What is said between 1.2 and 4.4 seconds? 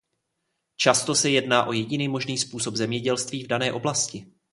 jedná o jediný možný způsob zemědělství v dané oblasti.